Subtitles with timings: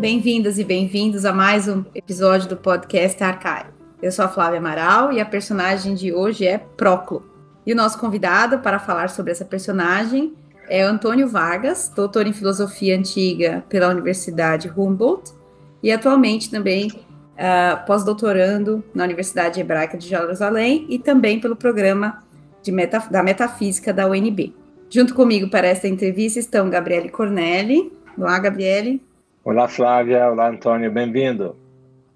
[0.00, 3.66] Bem-vindas e bem-vindos a mais um episódio do podcast Arcaio.
[4.00, 7.22] Eu sou a Flávia Amaral e a personagem de hoje é Proclo.
[7.66, 10.32] E o nosso convidado para falar sobre essa personagem
[10.70, 15.34] é Antônio Vargas, doutor em filosofia antiga pela Universidade Humboldt
[15.82, 22.24] e atualmente também uh, pós-doutorando na Universidade Hebraica de Jerusalém e também pelo programa
[22.68, 24.54] meta, da Metafísica da UNB.
[24.88, 27.92] Junto comigo para esta entrevista estão Gabriele Cornelli.
[28.16, 29.09] Olá, Gabriele.
[29.42, 30.30] Olá, Flávia.
[30.30, 30.92] Olá, Antônio.
[30.92, 31.56] Bem-vindo.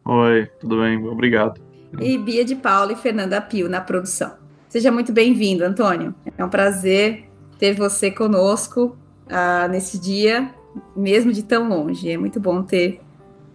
[0.05, 1.03] Oi, tudo bem?
[1.07, 1.59] Obrigado.
[1.99, 4.35] E Bia de Paula e Fernanda Pio na produção.
[4.69, 6.15] Seja muito bem-vindo, Antônio.
[6.37, 7.25] É um prazer
[7.59, 10.51] ter você conosco uh, nesse dia,
[10.95, 12.11] mesmo de tão longe.
[12.11, 13.01] É muito bom ter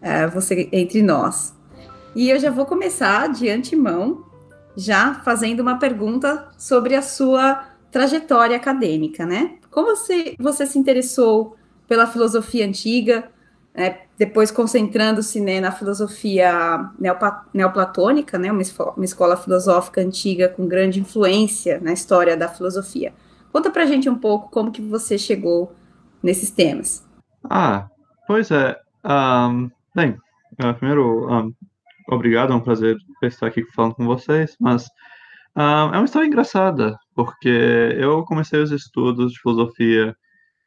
[0.01, 1.55] uh, você entre nós.
[2.15, 4.25] E eu já vou começar de antemão,
[4.75, 9.57] já fazendo uma pergunta sobre a sua trajetória acadêmica, né?
[9.69, 11.55] Como você, você se interessou
[11.87, 13.29] pela filosofia antiga,
[13.79, 16.91] né, depois concentrando-se né, na filosofia
[17.53, 23.13] neoplatônica, né, uma, escola, filosófica antiga com grande influência na história da filosofia.
[23.53, 25.73] Conta pra gente um pouco como que você chegou
[26.21, 27.07] nesses temas.
[27.49, 27.87] Ah,
[28.27, 28.77] pois é.
[29.05, 30.17] Um, bem,
[30.61, 31.53] uh, primeiro, um,
[32.09, 34.89] obrigado, é um prazer estar aqui falando com vocês, mas
[35.55, 40.13] um, é uma história engraçada, porque eu comecei os estudos de filosofia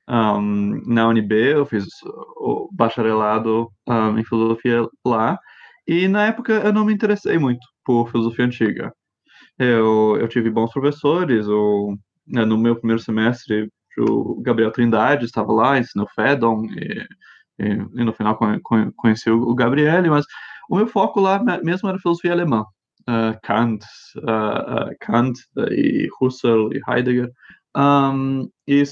[0.09, 1.87] um, na UNB, eu fiz
[2.37, 5.39] o bacharelado um, em filosofia lá,
[5.87, 8.93] e na época eu não me interessei muito por filosofia antiga.
[9.59, 15.53] Eu, eu tive bons professores, o, né, no meu primeiro semestre o Gabriel Trindade estava
[15.53, 17.07] lá, ensinou Fedon, e,
[17.59, 18.39] e, e no final
[18.97, 20.25] conheci o Gabriele, mas
[20.71, 22.65] o meu foco lá mesmo era filosofia alemã.
[23.03, 23.85] Uh, Kant,
[24.19, 25.35] uh, uh, Kant
[25.73, 27.31] e Husserl e Heidegger.
[27.77, 28.85] Um, e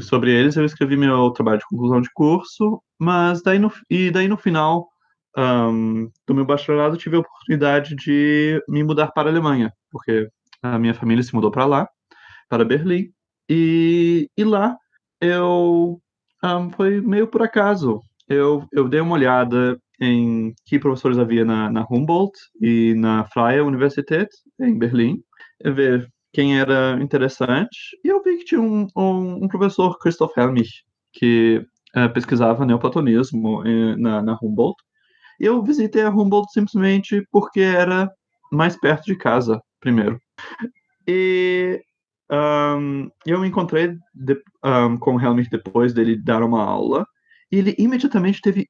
[0.00, 4.28] sobre eles eu escrevi meu trabalho de conclusão de curso, mas daí no, e daí
[4.28, 4.88] no final
[5.36, 10.28] um, do meu bacharelado tive a oportunidade de me mudar para a Alemanha, porque
[10.62, 11.88] a minha família se mudou para lá,
[12.48, 13.10] para Berlim,
[13.48, 14.76] e, e lá
[15.20, 16.00] eu
[16.42, 18.02] um, foi meio por acaso.
[18.28, 23.60] Eu, eu dei uma olhada em que professores havia na, na Humboldt e na Freie
[23.60, 24.28] Universität,
[24.60, 25.20] em Berlim,
[25.62, 30.84] ver quem era interessante, e eu vi que tinha um, um, um professor, Christoph Helmich,
[31.12, 31.64] que
[31.94, 34.76] é, pesquisava neoplatonismo eh, na, na Humboldt,
[35.40, 38.08] e eu visitei a Humboldt simplesmente porque era
[38.52, 40.20] mais perto de casa, primeiro.
[41.06, 41.82] E
[42.30, 47.04] um, eu me encontrei de, um, com o Helmich depois dele dar uma aula,
[47.50, 48.68] e ele imediatamente teve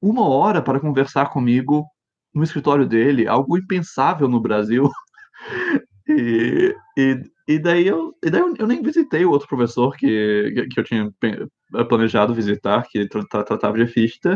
[0.00, 1.84] uma hora para conversar comigo
[2.32, 4.88] no escritório dele, algo impensável no Brasil.
[6.10, 10.66] E, e, e daí, eu, e daí eu, eu, nem visitei o outro professor que,
[10.72, 11.12] que eu tinha
[11.88, 14.28] planejado visitar, que tratava de Fichte,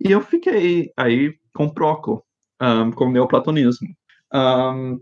[0.00, 2.22] e eu fiquei aí com Proclo,
[2.60, 3.88] um, com neoplatonismo.
[4.32, 5.00] Um,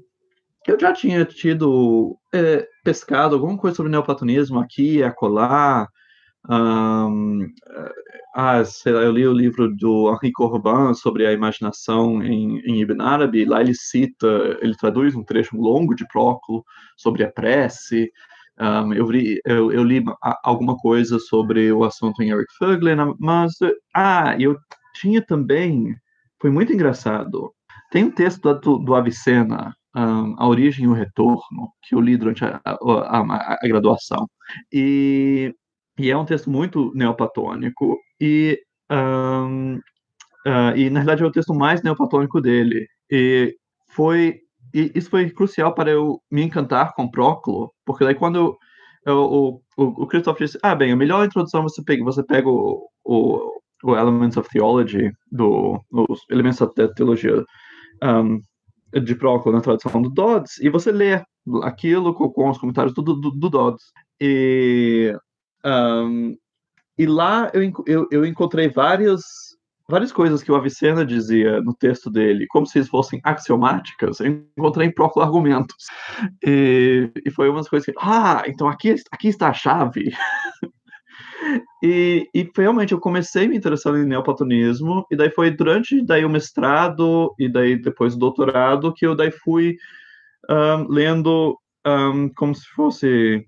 [0.67, 5.89] eu já tinha tido é, pescado alguma coisa sobre neoplatonismo aqui, acolá,
[6.49, 7.47] um,
[8.35, 12.81] ah, sei lá, eu li o livro do Henri Corbin sobre a imaginação em, em
[12.83, 13.45] Ibn Arabi.
[13.45, 14.27] Lá ele cita,
[14.61, 16.65] ele traduz um trecho longo de Próculo
[16.97, 18.11] sobre a prece.
[18.61, 20.05] Um, eu, li, eu, eu, li
[20.43, 23.53] alguma coisa sobre o assunto em Eric Fögler, mas
[23.95, 24.57] ah, eu
[24.95, 25.95] tinha também,
[26.41, 27.53] foi muito engraçado.
[27.91, 32.17] Tem um texto do, do Avicena, um, A Origem e o Retorno, que eu li
[32.17, 34.29] durante a, a, a, a graduação.
[34.73, 35.55] E
[35.99, 38.59] e é um texto muito neoplatônico, e,
[38.91, 39.77] um,
[40.47, 42.87] uh, e na verdade é o texto mais neoplatônico dele.
[43.11, 43.55] E
[43.91, 44.41] foi
[44.75, 48.57] e isso foi crucial para eu me encantar com Proclo, porque daí quando
[49.07, 52.49] eu, o, o, o Christoph disse, ah, bem, a melhor introdução você pega, você pega
[52.49, 57.45] o, o, o Elements of Theology, do, os elementos da teologia
[58.03, 58.41] um,
[59.01, 61.23] de Proclo na tradução do Dodds, e você lê
[61.63, 63.85] aquilo com, com os comentários do, do, do Dodds.
[64.21, 65.15] E
[65.65, 66.37] um,
[66.99, 69.23] e lá eu, eu, eu, encontrei várias,
[69.89, 74.21] várias coisas que o Avicena dizia no texto dele, como se fossem axiomáticas.
[74.21, 75.87] Eu encontrei em próprio argumentos.
[76.47, 80.13] E, e foi umas coisas que, ah, então aqui, aqui está a chave.
[81.83, 86.31] E, e realmente eu comecei me interessando em neoplatonismo, e daí foi durante daí o
[86.31, 89.77] mestrado e daí depois o doutorado que eu daí fui
[90.49, 93.45] um, lendo um, como se fosse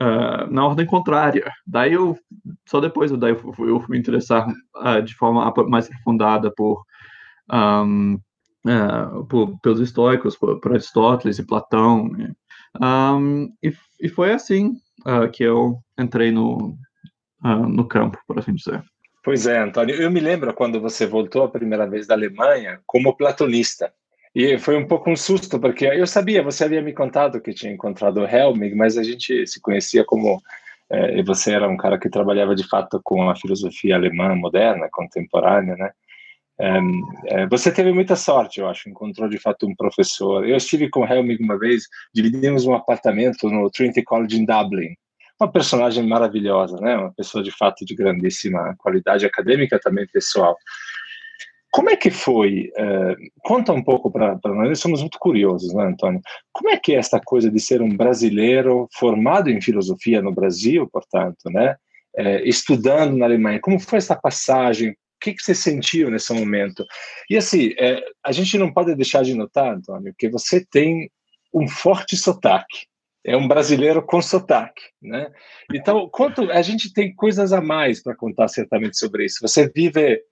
[0.00, 1.50] uh, na ordem contrária.
[1.66, 2.18] Daí eu,
[2.66, 6.82] só depois daí eu, eu fui me interessar uh, de forma mais aprofundada por,
[7.52, 8.20] um, uh,
[8.68, 12.08] ah, por pelos estoicos, por, por, Aristóteles e Platão.
[12.08, 12.32] Né?
[12.80, 14.74] Um, e, e, foi assim
[15.32, 16.76] que eu entrei no,
[17.42, 18.84] no campo, por assim dizer.
[19.24, 19.94] Pois é, Antônio.
[19.94, 23.92] Eu me lembro quando você voltou a primeira vez da Alemanha como platonista.
[24.34, 27.72] E foi um pouco um susto, porque eu sabia, você havia me contado que tinha
[27.72, 30.40] encontrado o Helmig, mas a gente se conhecia como.
[30.90, 35.76] E você era um cara que trabalhava de fato com a filosofia alemã moderna, contemporânea,
[35.76, 35.90] né?
[37.26, 40.46] É, você teve muita sorte, eu acho, encontrou de fato um professor.
[40.46, 44.94] Eu estive com o Helmig uma vez, dividimos um apartamento no Trinity College em Dublin.
[45.40, 46.96] Uma personagem maravilhosa, né?
[46.98, 50.56] Uma pessoa de fato de grandíssima qualidade acadêmica, também pessoal.
[51.72, 52.72] Como é que foi?
[52.76, 56.20] Uh, conta um pouco para nós, somos muito curiosos, né, Antônio?
[56.52, 60.88] Como é que é esta coisa de ser um brasileiro formado em filosofia no Brasil,
[60.90, 61.76] portanto, né?
[62.16, 63.60] É, estudando na Alemanha.
[63.60, 64.96] Como foi essa passagem?
[65.20, 66.84] que, que você sentiu nesse momento?
[67.28, 71.10] E assim, é, a gente não pode deixar de notar, Antônio, que você tem
[71.52, 72.88] um forte sotaque.
[73.22, 75.30] É um brasileiro com sotaque, né?
[75.74, 79.36] Então, quanto a gente tem coisas a mais para contar certamente sobre isso.
[79.42, 80.22] Você vive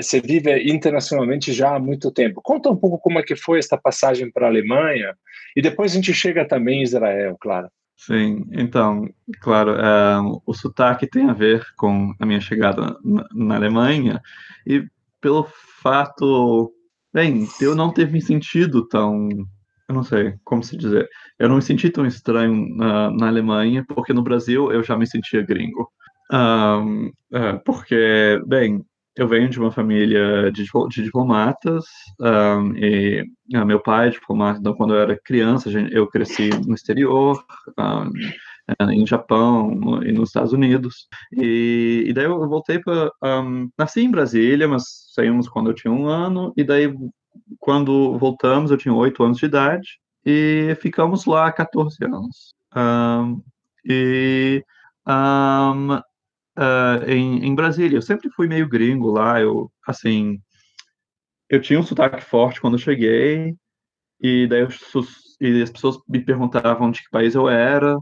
[0.00, 2.40] você vive internacionalmente já há muito tempo.
[2.42, 5.14] Conta um pouco como é que foi esta passagem para a Alemanha
[5.56, 7.68] e depois a gente chega também em Israel, claro.
[7.96, 9.08] Sim, então,
[9.40, 14.20] claro, é, o sotaque tem a ver com a minha chegada na, na, Alemanha
[14.66, 14.84] e
[15.20, 15.46] pelo
[15.80, 16.72] fato,
[17.14, 19.28] bem, eu não ter me sentido tão,
[19.88, 21.08] eu não sei como se dizer,
[21.38, 25.42] eu não me senti tão estranho na, Alemanha porque no Brasil eu já me sentia
[25.42, 25.88] gringo.
[27.32, 28.84] É, porque, bem,
[29.16, 31.84] eu venho de uma família de, de diplomatas
[32.20, 33.22] um, e
[33.54, 37.44] uh, meu pai é diplomata, então quando eu era criança eu cresci no exterior,
[37.78, 38.10] um,
[38.90, 41.08] em Japão e nos Estados Unidos.
[41.32, 45.92] E, e daí eu voltei para um, nasci em Brasília, mas saímos quando eu tinha
[45.92, 46.92] um ano e daí
[47.58, 52.54] quando voltamos eu tinha oito anos de idade e ficamos lá 14 anos.
[53.84, 54.64] E
[55.06, 56.00] um,
[56.58, 57.96] uh, em, em Brasília.
[57.96, 59.40] Eu sempre fui meio gringo lá.
[59.40, 60.40] Eu, assim,
[61.48, 63.54] eu tinha um sotaque forte quando eu cheguei,
[64.20, 64.68] e daí eu,
[65.40, 67.96] e as pessoas me perguntavam de que país eu era.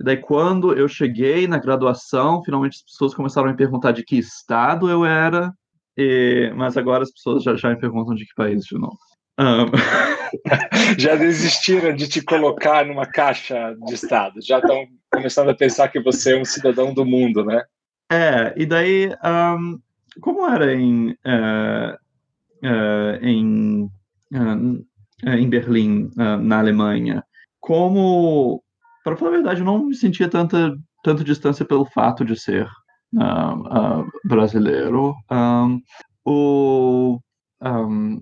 [0.00, 4.04] E daí, quando eu cheguei na graduação, finalmente as pessoas começaram a me perguntar de
[4.04, 5.52] que estado eu era,
[5.96, 8.98] e, mas agora as pessoas já, já me perguntam de que país de novo.
[9.40, 9.70] Um...
[10.98, 15.98] já desistiram de te colocar numa caixa de estado, já estão começando a pensar que
[15.98, 17.64] você é um cidadão do mundo, né?
[18.12, 19.78] É, e daí, um,
[20.20, 21.94] como era em, uh,
[22.64, 23.84] uh, em,
[24.34, 24.86] uh,
[25.26, 27.24] em Berlim, na Alemanha,
[27.60, 28.62] como,
[29.04, 32.68] para falar a verdade, eu não me sentia tanta, tanta distância pelo fato de ser
[34.24, 35.14] brasileiro.
[35.30, 35.80] Um,
[36.24, 37.20] o,
[37.62, 38.20] um,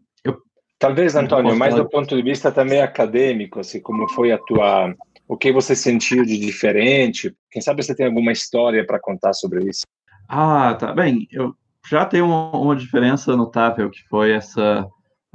[0.79, 4.95] Talvez, Antônio, mais do ponto de vista também acadêmico, assim, como foi a tua
[5.29, 7.35] o que você sentiu de diferente?
[7.51, 9.83] Quem sabe você tem alguma história para contar sobre isso?
[10.27, 10.93] Ah, tá.
[10.95, 11.55] Bem, eu
[11.89, 14.87] já tenho uma, uma, diferença notável, que foi essa,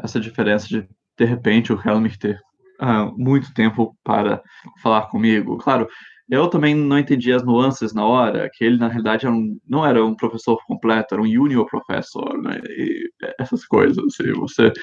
[0.02, 0.88] essa diferença de,
[1.18, 2.40] de repente, o Helmich ter
[2.82, 4.42] uh, muito tempo para
[4.82, 5.58] falar comigo.
[5.58, 5.88] Claro,
[6.34, 9.86] eu também não entendi as nuances na hora, que ele, na realidade, era um, não
[9.86, 12.60] era um professor completo, era um junior professor, né?
[12.70, 13.08] E
[13.40, 14.74] essas coisas, assim, você...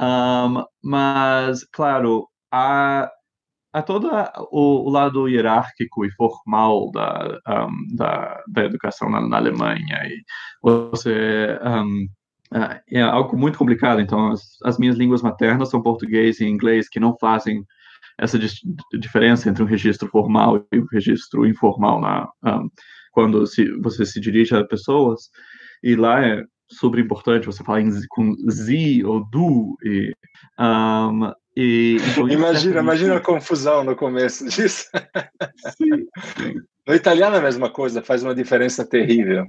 [0.00, 3.10] Um, mas, claro, a,
[3.74, 4.08] a todo
[4.50, 10.00] o, o, lado hierárquico e formal da, um, da, da, educação na, na, Alemanha.
[10.06, 10.22] E
[10.62, 12.08] você um,
[12.90, 14.00] é algo muito complicado.
[14.00, 17.62] Então, as, as, minhas línguas maternas são português e inglês, que não fazem
[18.18, 18.38] essa
[18.98, 22.68] diferença entre um registro formal e um registro informal na, um,
[23.12, 25.30] quando se, você se dirige a pessoas.
[25.82, 29.76] E lá é super importante você falar em, com Z ou du.
[29.84, 30.12] E,
[30.58, 34.86] um, e, então, imagina, imagina a confusão no começo disso.
[35.76, 36.06] Sim,
[36.36, 36.54] sim.
[36.86, 39.46] No italiano é a mesma coisa, faz uma diferença terrível.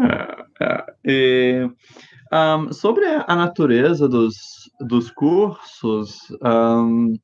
[0.00, 0.84] É, é.
[1.04, 1.70] E,
[2.32, 4.36] um, sobre a natureza dos,
[4.80, 7.14] dos cursos, um,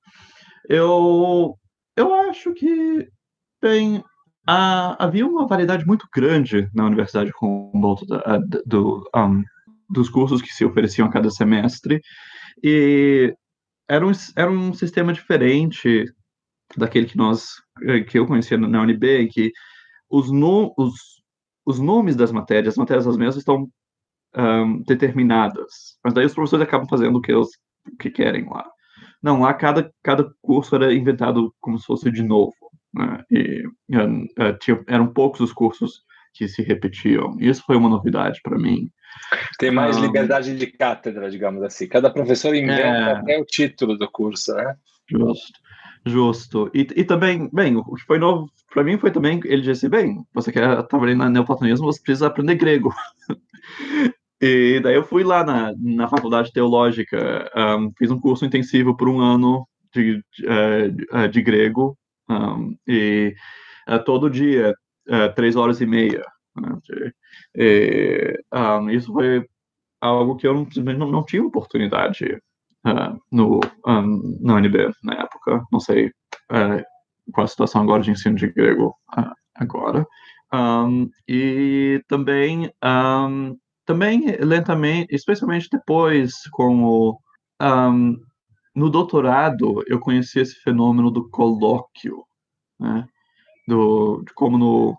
[0.68, 1.58] eu,
[1.96, 3.08] eu acho que,
[3.60, 4.02] bem,
[4.46, 9.42] a, havia uma variedade muito grande na Universidade Humboldt do, do um,
[9.88, 12.00] dos cursos que se ofereciam a cada semestre,
[12.62, 13.34] e
[13.88, 16.04] era um, era um sistema diferente
[16.76, 17.50] daquele que nós
[17.82, 19.52] eh, que eu conhecia na UNB, que
[20.10, 21.22] os, no, os,
[21.64, 23.68] os nomes das matérias, as matérias das mesmas estão
[24.36, 27.48] um, determinadas, mas daí os professores acabam fazendo o que eles
[27.92, 28.68] o que querem lá.
[29.22, 32.54] Não, lá cada, cada curso era inventado como se fosse de novo,
[32.94, 33.22] né?
[33.30, 36.02] E uh, tinha, eram poucos os cursos
[36.34, 37.36] que se repetiam.
[37.40, 38.90] Isso foi uma novidade para mim.
[39.58, 41.88] Tem mais um, liberdade de cátedra, digamos assim.
[41.88, 44.76] Cada professor inventa é, até o título do curso, né?
[45.10, 45.58] Justo.
[46.04, 46.70] Justo.
[46.74, 50.22] E, e também, bem, o que foi novo para mim foi também, ele disse, bem,
[50.34, 52.94] você quer trabalhar na neoplatonismo, você precisa aprender grego.
[54.40, 59.08] e daí eu fui lá na, na faculdade teológica, um, fiz um curso intensivo por
[59.08, 61.96] um ano de, de, uh, de grego,
[62.28, 63.34] um, e
[63.88, 64.74] uh, todo dia,
[65.08, 66.24] uh, três horas e meia.
[66.54, 66.78] Né,
[67.54, 69.46] e, um, isso foi
[70.00, 72.38] algo que eu não, não tinha oportunidade
[72.86, 75.64] uh, no, um, na UNB na época.
[75.72, 76.12] Não sei
[77.32, 80.06] qual a situação agora de ensino de grego uh, agora.
[81.28, 82.70] E também,
[83.86, 87.18] também lentamente, especialmente depois com o,
[88.76, 92.24] no doutorado, eu conheci esse fenômeno do colóquio,
[92.78, 93.06] né?
[93.66, 94.90] do, de como no,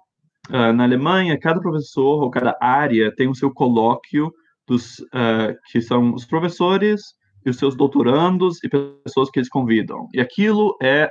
[0.49, 4.33] uh, na Alemanha, cada professor ou cada área tem o seu colóquio
[4.67, 7.01] dos, uh, que são os professores
[7.45, 10.07] e os seus doutorandos e pessoas que eles convidam.
[10.11, 11.05] E aquilo é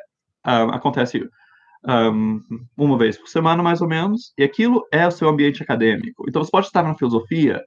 [0.45, 1.23] uh, acontece
[1.86, 2.40] um,
[2.76, 6.24] uma vez por semana, mais ou menos, e aquilo é o seu ambiente acadêmico.
[6.28, 7.62] Então, você pode estar na filosofia,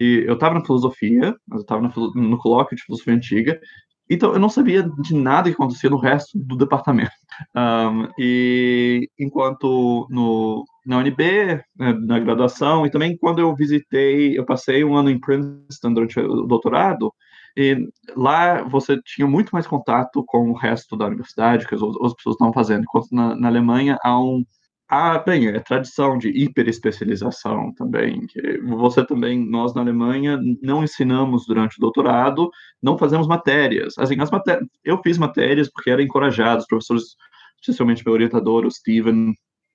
[0.00, 3.60] e eu estava na filosofia, mas eu estava no colóquio de filosofia antiga,
[4.08, 7.10] então eu não sabia de nada que acontecia no resto do departamento.
[7.56, 14.44] Um, e enquanto no, na UNB, né, na graduação, e também quando eu visitei, eu
[14.44, 17.12] passei um ano em Princeton durante o doutorado,
[17.56, 22.14] e lá você tinha muito mais contato com o resto da universidade, que as outras
[22.14, 24.44] pessoas estavam fazendo, enquanto na, na Alemanha há um
[24.88, 31.46] há, bem, é tradição de hiperespecialização também, que você também, nós na Alemanha, não ensinamos
[31.46, 32.50] durante o doutorado,
[32.82, 33.94] não fazemos matérias.
[33.98, 37.16] Assim, as matérias, eu fiz matérias porque era encorajado, os professores,
[37.60, 39.30] especialmente meu orientador, o Steven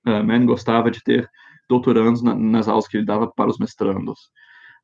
[0.07, 1.29] uh, Mann, gostava de ter
[1.69, 4.19] doutorandos na, nas aulas que ele dava para os mestrandos.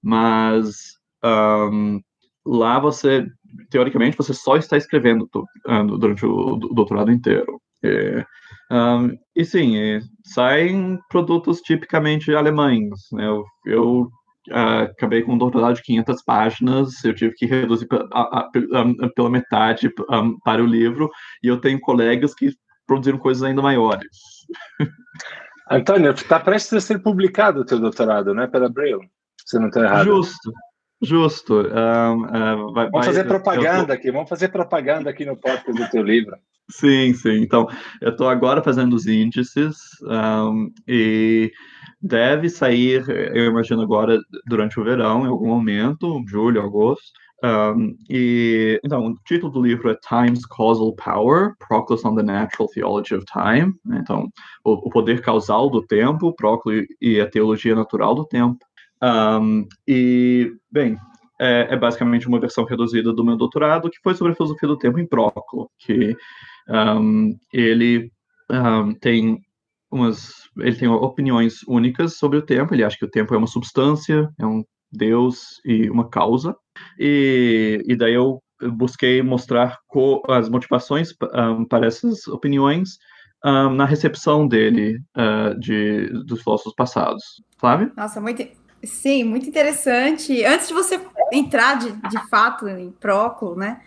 [0.01, 1.99] Mas um,
[2.45, 3.25] lá você,
[3.69, 5.29] teoricamente, você só está escrevendo
[5.97, 7.59] durante o doutorado inteiro.
[7.83, 8.25] E,
[8.71, 12.89] um, e sim, e saem produtos tipicamente alemães.
[13.11, 13.27] Né?
[13.27, 14.09] Eu, eu
[14.49, 19.09] uh, acabei com um doutorado de 500 páginas, eu tive que reduzir a, a, a,
[19.15, 21.09] pela metade um, para o livro,
[21.43, 22.51] e eu tenho colegas que
[22.87, 24.09] produziram coisas ainda maiores.
[25.69, 29.09] Antônio, está prestes a ser publicado o teu doutorado, né, pela Braille?
[29.43, 30.05] Você não está errado.
[30.05, 30.51] Justo,
[31.01, 31.61] Justo.
[31.61, 36.03] Um, uh, vai, vamos fazer propaganda aqui, vamos fazer propaganda aqui no podcast do teu
[36.03, 36.35] livro.
[36.69, 37.41] Sim, sim.
[37.41, 37.67] Então,
[38.01, 41.51] eu estou agora fazendo os índices um, e
[42.01, 47.05] deve sair, eu imagino agora, durante o verão, em algum momento, julho, agosto.
[48.09, 53.13] E, então, o título do livro é Time's Causal Power, Proclus on the Natural Theology
[53.13, 53.73] of Time.
[54.01, 54.27] Então,
[54.63, 58.57] o, o poder causal do tempo, Proclus e a teologia natural do tempo.
[59.01, 60.97] Um, e, bem,
[61.39, 64.77] é, é, basicamente uma versão reduzida do meu doutorado, que foi sobre a filosofia do
[64.77, 66.15] tempo em Proclo, que
[66.69, 68.11] um, ele
[68.49, 69.39] um, tem
[69.91, 72.73] umas, ele tem opiniões únicas sobre o tempo.
[72.73, 76.55] Ele acha que o tempo é uma substância, é um Deus e uma causa.
[76.99, 78.41] E, e daí eu
[78.73, 79.77] busquei mostrar
[80.29, 82.97] as motivações para essas opiniões
[83.43, 87.23] na recepção dele uh, de, dos filósofos passados.
[87.59, 87.91] Flávio?
[87.95, 88.43] Nossa, muito,
[88.85, 90.43] Sim, muito interessante.
[90.43, 90.99] Antes de você
[91.31, 93.81] entrar de, de fato em Proclo, né?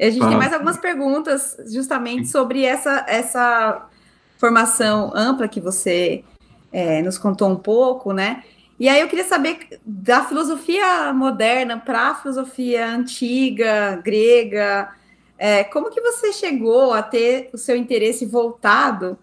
[0.00, 3.88] A gente tem mais algumas perguntas justamente sobre essa, essa
[4.36, 6.24] formação ampla que você
[6.72, 8.42] é, nos contou um pouco, né?
[8.80, 14.92] E aí eu queria saber da filosofia moderna para a filosofia antiga, grega,
[15.38, 19.16] é, como que você chegou a ter o seu interesse voltado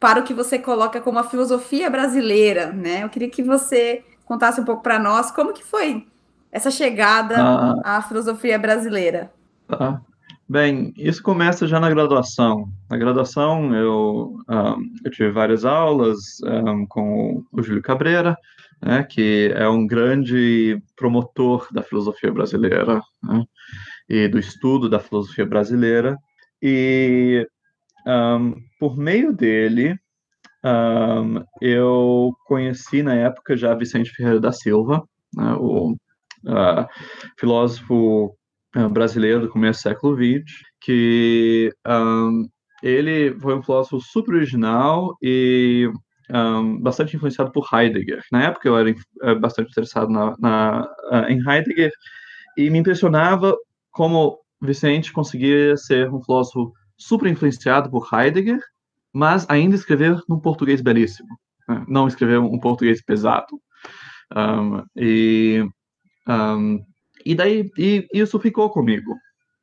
[0.00, 3.04] para o que você coloca como a filosofia brasileira, né?
[3.04, 6.06] Eu queria que você contasse um pouco para nós como que foi
[6.52, 9.32] essa chegada ah, à filosofia brasileira.
[9.66, 10.00] Tá.
[10.50, 12.70] Bem, isso começa já na graduação.
[12.90, 18.36] Na graduação, eu, um, eu tive várias aulas um, com o Júlio Cabreira,
[18.82, 23.44] né, que é um grande promotor da filosofia brasileira né,
[24.08, 26.16] e do estudo da filosofia brasileira.
[26.62, 27.46] E
[28.06, 29.98] um, por meio dele,
[30.64, 36.86] um, eu conheci na época já Vicente Ferreira da Silva, né, o uh,
[37.38, 38.36] filósofo
[38.76, 40.44] uh, brasileiro do começo do século XX,
[40.80, 42.48] que um,
[42.82, 45.90] ele foi um filósofo super original e
[46.30, 48.22] um, bastante influenciado por Heidegger.
[48.30, 50.88] Na época eu era uh, bastante interessado na, na,
[51.28, 51.92] em Heidegger
[52.56, 53.56] e me impressionava
[53.90, 58.60] como Vicente conseguia ser um filósofo super influenciado por Heidegger
[59.18, 61.28] mas ainda escrever num português belíssimo,
[61.68, 61.84] né?
[61.88, 63.60] não escrever um português pesado.
[64.32, 65.68] Um, e,
[66.28, 66.78] um,
[67.26, 69.16] e daí e isso ficou comigo.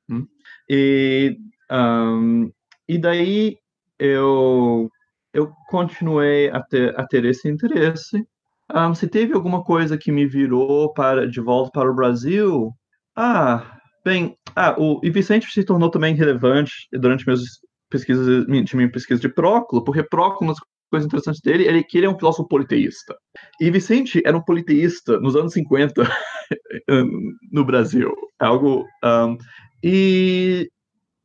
[0.10, 0.28] Hum?
[0.70, 1.38] E
[1.72, 2.52] um,
[2.86, 3.58] e daí
[3.98, 4.90] eu,
[5.34, 8.28] eu continuei a ter, a ter esse interesse.
[8.76, 12.74] Um, se teve alguma coisa que me virou para de volta para o Brasil,
[13.16, 17.42] ah, bem, ah, o e Vicente se tornou também relevante durante minhas
[17.90, 21.98] pesquisas, minha, minha pesquisa de Próclo, porque Próclo, uma das coisas interessantes dele é que
[21.98, 23.16] ele é um filósofo politeísta.
[23.60, 26.04] E Vicente era um politeísta nos anos 50
[27.52, 28.14] no Brasil.
[28.40, 29.38] Algo um,
[29.84, 30.70] e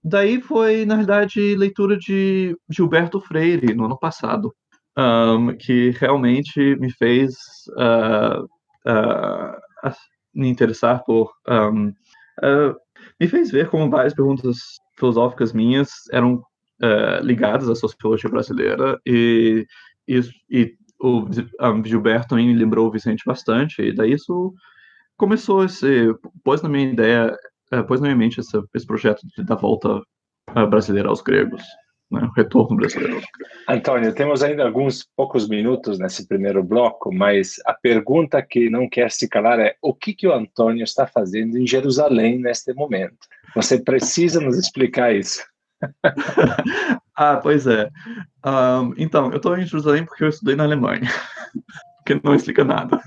[0.05, 4.55] daí foi, na verdade, leitura de Gilberto Freire no ano passado,
[4.99, 7.35] um, que realmente me fez
[7.71, 8.45] uh,
[8.87, 9.91] uh,
[10.35, 11.33] me interessar por.
[11.49, 11.89] Um,
[12.43, 12.75] uh,
[13.19, 14.59] me fez ver como várias perguntas
[14.99, 16.43] filosóficas minhas eram
[17.23, 19.67] ligadas à sociologia brasileira e,
[20.09, 20.21] e,
[20.51, 21.27] e o
[21.85, 24.55] Gilberto também lembrou o Vicente bastante, e daí isso
[25.17, 27.37] começou ser, pôs na minha ideia
[27.71, 31.63] é, pôs na minha mente esse, esse projeto de, da volta uh, brasileira aos gregos,
[32.11, 33.23] né, o retorno brasileiro.
[33.69, 39.11] Antônio, temos ainda alguns poucos minutos nesse primeiro bloco, mas a pergunta que não quer
[39.13, 43.19] se calar é o que, que o Antônio está fazendo em Jerusalém neste momento?
[43.55, 45.41] Você precisa nos explicar isso.
[47.17, 47.89] ah, pois é.
[48.45, 51.09] Um, então, eu estou em Jerusalém porque eu estudei na Alemanha
[52.07, 53.01] que não explica nada.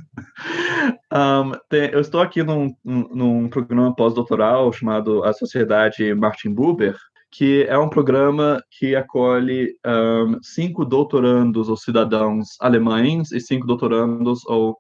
[1.12, 6.96] Um, tem, eu estou aqui num, num programa pós-doutoral chamado A Sociedade Martin Buber,
[7.32, 14.46] que é um programa que acolhe um, cinco doutorandos ou cidadãos alemães e cinco doutorandos
[14.46, 14.78] ou,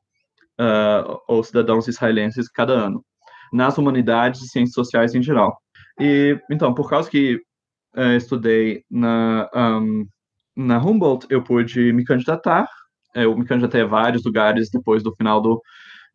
[0.62, 3.04] uh, ou cidadãos israelenses cada ano,
[3.52, 5.58] nas humanidades e ciências sociais em geral.
[6.00, 7.42] E, então, por causa que
[7.96, 10.06] uh, estudei na, um,
[10.56, 12.68] na Humboldt, eu pude me candidatar
[13.16, 15.62] é, eu me candidatei a vários lugares depois do final do,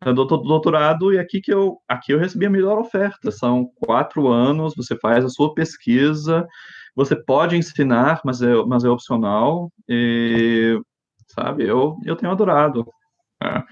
[0.03, 3.31] do doutorado, e aqui que eu, aqui eu recebi a melhor oferta.
[3.31, 6.45] São quatro anos, você faz a sua pesquisa,
[6.95, 10.79] você pode ensinar, mas é, mas é opcional, e,
[11.27, 12.85] sabe, eu, eu tenho adorado.
[13.41, 13.63] É.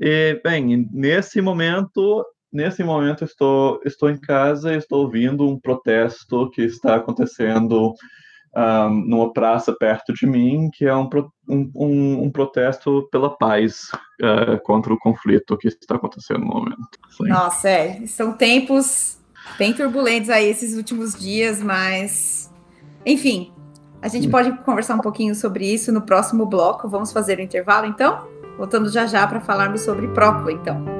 [0.00, 6.50] E, bem, nesse momento, nesse momento estou, estou em casa e estou ouvindo um protesto
[6.50, 7.94] que está acontecendo
[8.56, 11.08] um, numa praça perto de mim, que é um,
[11.48, 16.98] um, um protesto pela paz uh, contra o conflito que está acontecendo no momento.
[17.10, 17.28] Sim.
[17.28, 19.18] Nossa, é, são tempos
[19.58, 22.52] bem turbulentos aí esses últimos dias, mas
[23.06, 23.52] enfim,
[24.02, 24.30] a gente Sim.
[24.30, 26.88] pode conversar um pouquinho sobre isso no próximo bloco.
[26.88, 28.26] Vamos fazer o intervalo, então?
[28.56, 30.99] Voltando já já para falarmos sobre Próclo, então.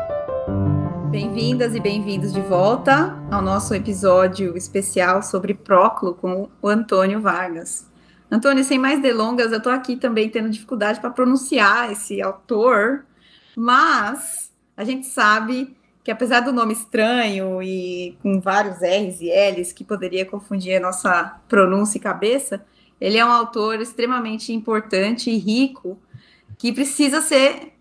[1.11, 7.85] Bem-vindas e bem-vindos de volta ao nosso episódio especial sobre Próclo com o Antônio Vargas.
[8.31, 13.05] Antônio, sem mais delongas, eu estou aqui também tendo dificuldade para pronunciar esse autor,
[13.57, 19.73] mas a gente sabe que apesar do nome estranho e com vários R's e L's
[19.73, 22.63] que poderia confundir a nossa pronúncia e cabeça,
[23.01, 25.99] ele é um autor extremamente importante e rico
[26.57, 27.73] que precisa ser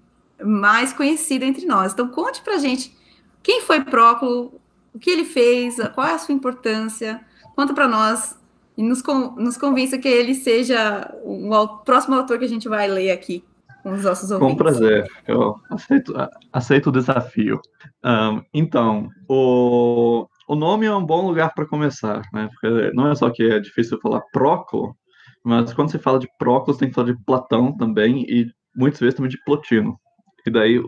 [0.44, 1.92] mais conhecido entre nós.
[1.92, 2.98] Então, conte para a gente
[3.42, 4.60] quem foi Próclo?
[4.94, 5.76] O que ele fez?
[5.94, 7.20] Qual é a sua importância?
[7.54, 8.38] Conta para nós
[8.76, 9.02] e nos,
[9.36, 13.44] nos convença que ele seja o próximo autor que a gente vai ler aqui
[13.82, 14.52] com os nossos ouvintes.
[14.52, 16.14] Com prazer, eu aceito,
[16.52, 17.60] aceito o desafio.
[18.04, 22.48] Um, então, o, o nome é um bom lugar para começar, né?
[22.52, 24.96] Porque não é só que é difícil falar Próclo,
[25.44, 29.00] mas quando você fala de Próclo, você tem que falar de Platão também e muitas
[29.00, 29.98] vezes também de Plotino.
[30.46, 30.82] E daí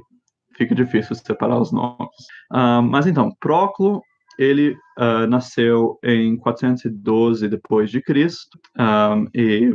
[0.57, 2.17] fica difícil separar os nomes.
[2.53, 4.03] Uh, mas então, Próclo,
[4.39, 9.75] ele uh, nasceu em 412 depois de Cristo um, e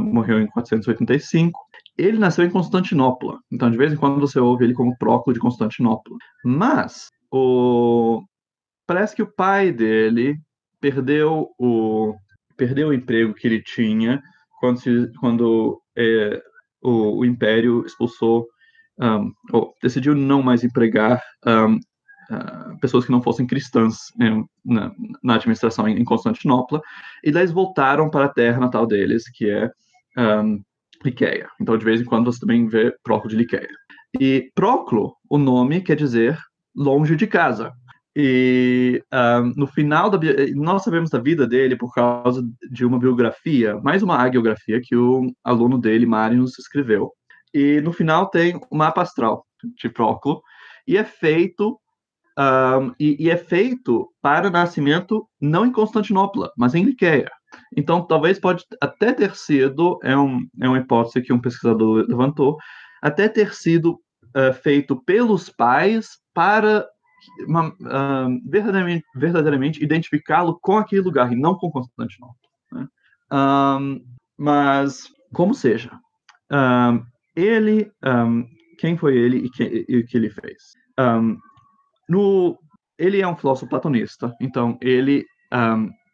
[0.00, 1.58] morreu em 485.
[1.96, 5.40] Ele nasceu em Constantinopla, então de vez em quando você ouve ele como Próclo de
[5.40, 6.16] Constantinopla.
[6.44, 8.22] Mas o
[8.86, 10.38] parece que o pai dele
[10.80, 12.14] perdeu o
[12.56, 14.20] perdeu o emprego que ele tinha
[14.58, 16.42] quando, se, quando é,
[16.82, 18.48] o, o, império expulsou
[19.00, 21.78] um, ou decidiu não mais empregar um, uh,
[22.30, 26.80] ah, pessoas que não fossem cristãs né, na, na, administração em, em, Constantinopla,
[27.24, 29.70] e eles voltaram para a terra natal deles, que é
[30.16, 30.62] um,
[31.04, 31.48] Liqueia.
[31.60, 33.68] Então, de vez em quando, você também vê Próclo de Liqueia.
[34.20, 36.38] E Próclo, o nome quer dizer
[36.74, 37.72] longe de casa.
[38.16, 40.18] E um, no final da
[40.56, 45.32] nós sabemos da vida dele por causa de uma biografia, mais uma agiografia que o
[45.44, 47.12] aluno dele, Marius, escreveu.
[47.52, 50.42] E no final tem o mapa astral de Proclo
[50.86, 51.78] e é feito
[52.38, 57.28] um, e, e, é feito para nascimento não em Constantinopla, mas em Liqueia.
[57.76, 62.56] Então, talvez pode até ter sido, é, um, é uma hipótese que um pesquisador levantou,
[63.02, 64.00] até ter sido
[64.36, 66.86] uh, feito pelos pais para
[67.46, 72.36] uma, uh, verdadeiramente, verdadeiramente identificá-lo com aquele lugar e não com Constantinopla.
[72.72, 72.86] Né?
[73.32, 74.04] Um,
[74.36, 75.90] mas, como seja,
[76.52, 77.02] um,
[77.38, 77.90] ele,
[78.78, 80.56] quem foi ele e, que, e o que ele fez?
[82.08, 82.58] no,
[82.98, 85.24] ele é um filósofo platonista, então ele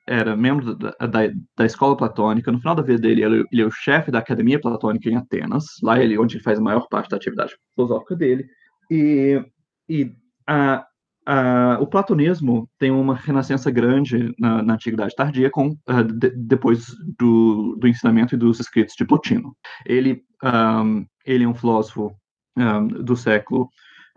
[0.07, 1.21] era membro da, da,
[1.57, 2.53] da, escola platônica.
[2.53, 5.65] No final da vida dele, ele, ele é o chefe da academia platônica em Atenas,
[5.83, 8.45] lá ele onde ele faz a maior parte da atividade filosófica dele.
[8.91, 9.43] E,
[9.89, 10.13] e
[10.47, 10.85] a,
[11.27, 16.87] a, o platonismo tem uma renascença grande na, na antiguidade tardia, com uh, de, depois
[17.19, 19.57] do, do ensinamento e dos escritos de Plotino.
[19.87, 22.15] Ele, um, ele é um filósofo
[22.57, 23.69] um, do século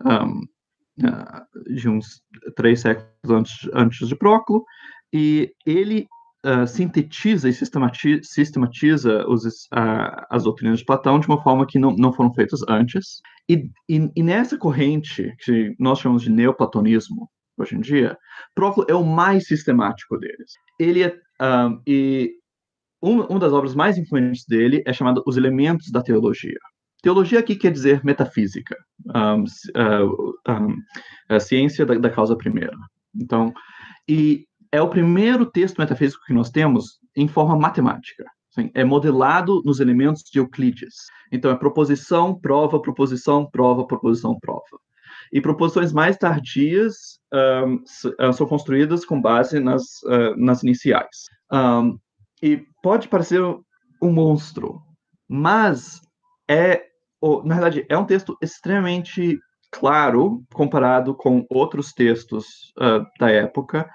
[0.04, 0.42] um,
[1.06, 2.22] uh, de uns
[2.56, 4.64] três séculos antes, antes de Proclo,
[5.12, 6.06] e ele
[6.44, 11.78] uh, sintetiza e sistematiza, sistematiza os, uh, as doutrinas de Platão de uma forma que
[11.78, 13.20] não, não foram feitas antes.
[13.48, 18.16] E, e, e, nessa corrente, que nós chamamos de neoplatonismo hoje em dia,
[18.54, 20.52] Proclo é o mais sistemático deles.
[20.78, 22.32] Ele é, um, e
[23.02, 26.58] um, uma das obras mais influentes dele é chamada Os Elementos da Teologia.
[27.02, 30.74] Teologia aqui quer dizer metafísica, um, uh,
[31.28, 32.76] a ciência da, da causa primeira.
[33.14, 33.52] Então,
[34.08, 38.24] e é o primeiro texto metafísico que nós temos em forma matemática.
[38.74, 40.94] É modelado nos elementos de Euclides.
[41.32, 44.78] Então, é proposição, prova, proposição, prova, proposição, prova.
[45.32, 51.26] E proposições mais tardias um, são construídas com base nas, uh, nas iniciais.
[51.52, 51.98] Um,
[52.42, 53.42] e pode parecer
[54.02, 54.80] um monstro,
[55.28, 56.00] mas
[56.48, 56.84] é,
[57.44, 59.38] na verdade, é um texto extremamente
[59.70, 63.88] claro comparado com outros textos uh, da época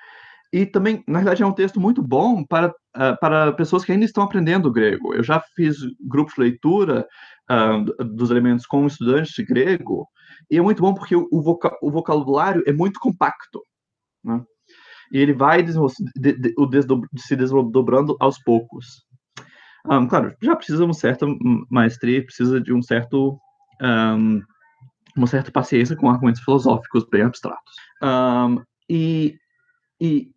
[0.52, 4.06] e também, na verdade, é um texto muito bom para, uh, para pessoas que ainda
[4.06, 5.14] estão aprendendo grego.
[5.14, 7.08] Eu já fiz grupos de leitura
[7.50, 10.08] uh, dos elementos com estudantes de grego,
[10.50, 13.62] e é muito bom porque o, voca o vocabulário é muito compacto.
[14.24, 14.44] Né?
[15.12, 15.74] E ele vai de,
[16.16, 16.56] de,
[17.18, 19.04] se desdobrando aos poucos.
[19.86, 21.26] Um, claro, já precisa de uma certa
[21.70, 23.38] maestria, precisa de um certo.
[23.82, 24.42] Um,
[25.16, 27.76] uma certa paciência com argumentos filosóficos bem abstratos.
[28.02, 29.38] Um, e,
[30.02, 30.33] e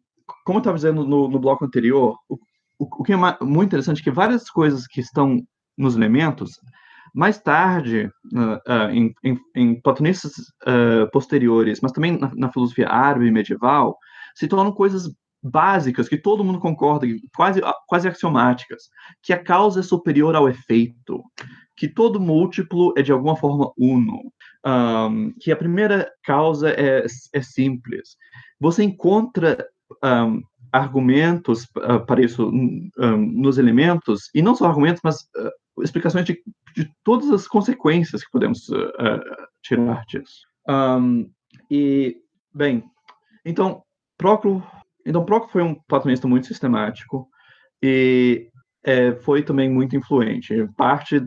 [0.47, 2.39] como eu estava dizendo no, no, bloco anterior, o,
[2.79, 5.43] o, que é muito interessante é que várias coisas que estão
[5.77, 6.53] nos elementos,
[7.13, 10.33] mais tarde, uh, uh, em, em, em, platonistas
[10.63, 13.99] uh, posteriores, mas também na, na, filosofia árabe medieval,
[14.37, 18.85] se tornam coisas básicas que todo mundo concorda, quase, quase axiomáticas,
[19.23, 21.25] que a causa é superior ao efeito,
[21.77, 24.33] que todo múltiplo é de alguma forma uno,
[24.65, 28.17] um, que a primeira causa é, é simples.
[28.61, 29.67] Você encontra
[30.05, 36.25] um, argumentos uh, para isso um, nos elementos, e não só argumentos, mas uh, explicações
[36.25, 36.43] de,
[36.75, 39.21] de, todas as consequências que podemos uh,
[39.63, 40.41] tirar disso.
[40.69, 41.31] Um,
[41.71, 42.17] e,
[42.55, 42.85] bem,
[43.45, 43.83] então,
[44.19, 44.63] Proclo,
[45.05, 47.29] então, Proclo foi um platonista muito sistemático
[47.83, 48.49] e
[48.85, 50.67] é, foi também muito influente.
[50.77, 51.21] Parte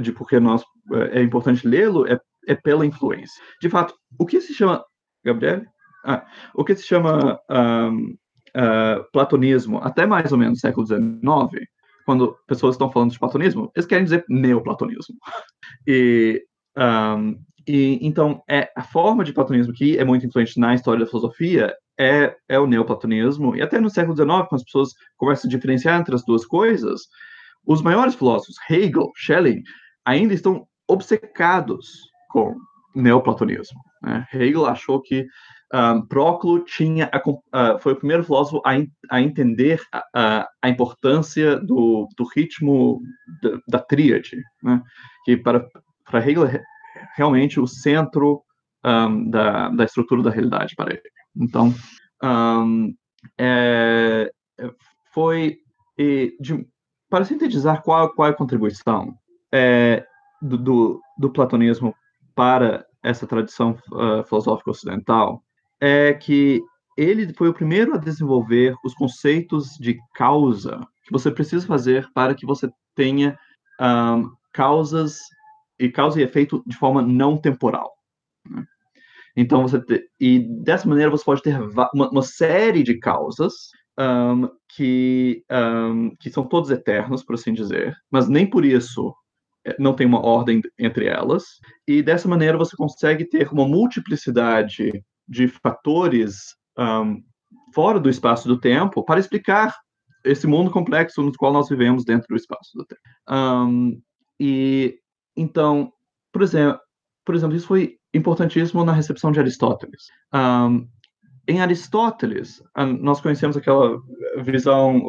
[0.00, 0.62] de porque nós,
[1.10, 3.42] é importante lê-lo é, é pela influência.
[3.60, 4.84] De fato, o que se chama...
[5.24, 5.64] Gabriel?
[6.06, 7.40] Ah, o que se chama
[9.12, 11.66] platonismo até mais ou menos século XIX,
[12.06, 15.16] quando pessoas estão falando de platonismo, eles querem dizer neoplatonismo.
[15.86, 16.46] E,
[17.66, 21.74] e então é a forma de platonismo que é muito influente na história da filosofia
[21.98, 23.56] é, é o neoplatonismo.
[23.56, 27.02] E até no século XIX, quando as pessoas começam a diferenciar entre as duas coisas,
[27.66, 29.62] os maiores filósofos, Hegel, Schelling,
[30.04, 31.88] ainda estão obcecados
[32.30, 32.54] com
[32.94, 33.80] neoplatonismo.
[34.02, 34.24] Né?
[34.32, 35.26] Hegel achou que
[35.74, 39.80] um, Proclo tinha a, uh, foi o primeiro filósofo a, in, a entender
[40.14, 43.00] a, a, importância do, do ritmo
[43.42, 44.80] da, da tríade, né?
[45.24, 45.66] que para,
[46.04, 46.62] para Hegel é
[47.16, 48.42] realmente o centro
[48.84, 51.02] um, da, da estrutura da realidade para ele.
[51.36, 51.74] Então,
[52.22, 52.94] um,
[53.38, 54.30] é,
[55.12, 55.58] foi
[56.40, 56.66] de,
[57.10, 59.14] para sintetizar qual, qual é a contribuição
[59.52, 60.06] é,
[60.40, 61.94] do, do, do platonismo
[62.34, 65.42] para essa tradição uh, filosófica ocidental,
[65.80, 66.62] é que
[66.96, 72.34] ele foi o primeiro a desenvolver os conceitos de causa que você precisa fazer para
[72.34, 73.38] que você tenha
[73.80, 75.18] um, causas
[75.78, 77.92] e causa e efeito de forma não temporal.
[78.44, 78.64] Né?
[79.36, 83.52] Então você te, e dessa maneira você pode ter uma, uma série de causas
[83.98, 89.14] um, que um, que são todos eternos, por assim dizer, mas nem por isso
[89.64, 91.44] é, não tem uma ordem entre elas.
[91.86, 97.22] E dessa maneira você consegue ter uma multiplicidade de fatores um,
[97.74, 99.74] fora do espaço do tempo para explicar
[100.24, 103.00] esse mundo complexo no qual nós vivemos dentro do espaço do tempo.
[103.28, 104.00] Um,
[104.40, 104.98] e
[105.36, 105.92] então,
[106.32, 106.80] por exemplo,
[107.24, 110.04] por exemplo, isso foi importantíssimo na recepção de Aristóteles.
[110.32, 110.88] Um,
[111.48, 112.62] em Aristóteles,
[113.00, 114.00] nós conhecemos aquela
[114.42, 115.00] visão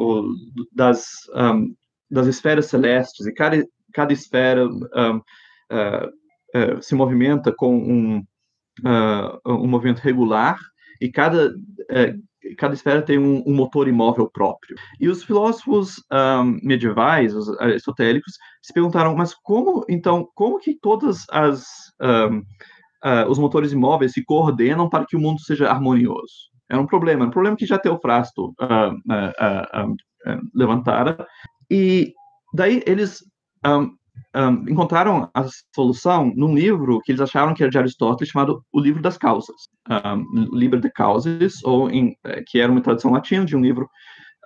[0.72, 1.04] das,
[1.34, 1.74] um,
[2.10, 5.18] das esferas celestes, e cada, cada esfera um, uh,
[6.54, 8.24] uh, se movimenta com um,
[8.84, 10.58] uh, um movimento regular,
[11.00, 11.54] e cada,
[12.56, 14.76] cada esfera tem um, um, motor imóvel próprio.
[15.00, 21.24] E os filósofos um, medievais, os aristotélicos, se perguntaram, mas como, então, como que todas
[21.30, 21.64] as
[22.00, 22.38] um,
[23.04, 26.48] uh, os motores imóveis se coordenam para que o mundo seja harmonioso?
[26.70, 29.96] Era um problema, um problema que já Teofrasto uh, uh,
[30.54, 31.26] levantara.
[31.70, 32.12] E
[32.52, 33.22] daí eles
[33.66, 33.96] um,
[34.34, 38.80] um, encontraram a solução num livro que eles acharam que era de Aristóteles, chamado O
[38.80, 39.56] Livro das Causas,
[39.88, 43.88] um, de Causas, ou em, eh, que era uma tradução latina de um livro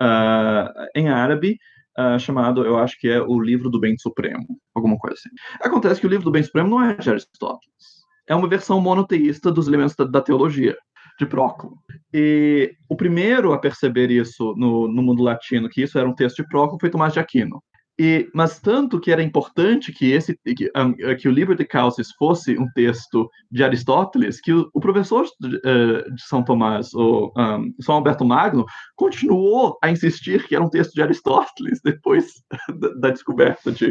[0.01, 1.57] uh, em árabe,
[1.99, 5.29] uh, chamado, eu acho que é O Livro do Bem Supremo, alguma coisa assim.
[5.61, 9.51] Acontece que o Livro do Bem Supremo não é de Aristóteles, é uma versão monoteísta
[9.51, 10.75] dos elementos da, da teologia,
[11.19, 11.77] de Próclo.
[12.13, 16.41] E o primeiro a perceber isso no, no mundo latino, que isso era um texto
[16.41, 17.61] de Próclo, foi Tomás de Aquino.
[17.99, 22.11] E, mas tanto que era importante que esse que, um, que o livro de Causis
[22.13, 27.31] fosse um texto de Aristóteles, que o, o professor de, uh, de, São Tomás, o
[27.37, 32.33] um, São Alberto Magno, continuou a insistir que era um texto de Aristóteles depois
[32.79, 33.89] da, da descoberta de,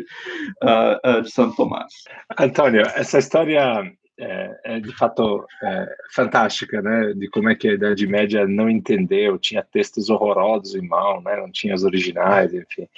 [0.64, 1.92] uh, uh, de São Tomás.
[2.36, 3.84] Antônio, essa história
[4.18, 7.12] é, é, de fato é, fantástica, né?
[7.14, 11.36] De como é que a Idade Média não entendeu, tinha textos horrorosos em mão, né?
[11.36, 12.88] Não tinha os originais, enfim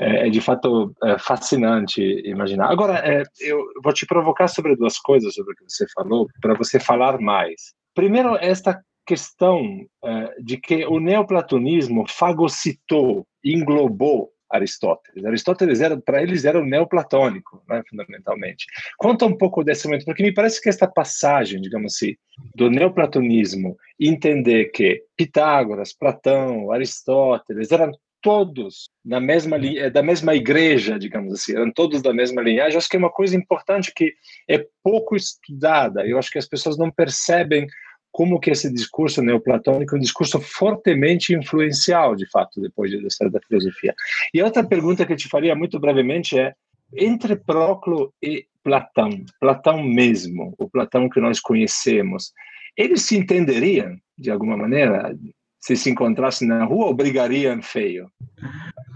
[0.00, 2.70] é, é de fato é fascinante imaginar.
[2.70, 6.54] Agora, é, eu vou te provocar sobre duas coisas sobre o que você falou, para
[6.54, 7.74] você falar mais.
[7.94, 9.60] Primeiro, esta questão
[10.04, 15.24] é, de que o neoplatonismo fagocitou, englobou Aristóteles.
[15.24, 18.66] Aristóteles era para eles era o neoplatônico, né, fundamentalmente.
[18.98, 22.14] Conta um pouco desse momento, porque me parece que esta passagem, digamos assim,
[22.54, 30.98] do neoplatonismo, entender que Pitágoras, Platão, Aristóteles eram todos na mesma eh, da mesma igreja,
[30.98, 32.76] digamos assim, eram todos da mesma linhagem.
[32.76, 34.14] Acho que é uma coisa importante que
[34.48, 36.06] é pouco estudada.
[36.06, 37.66] Eu acho que as pessoas não percebem
[38.12, 43.32] como que esse discurso neoplatônico é um discurso fortemente influencial, de fato, depois da história
[43.32, 43.94] da filosofia.
[44.34, 46.54] E outra pergunta que eu te faria muito brevemente é
[46.96, 52.32] entre Proclo e Platão, Platão mesmo, o Platão que nós conhecemos,
[52.76, 55.16] eles se entenderiam de alguma maneira?
[55.60, 58.10] Se se encontrassem na rua ou brigariam feio?